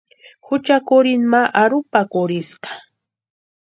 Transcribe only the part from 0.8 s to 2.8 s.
kurhinta ma arhupankurhiska.